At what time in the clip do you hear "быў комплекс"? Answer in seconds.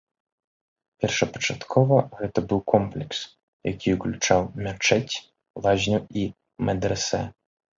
2.53-3.17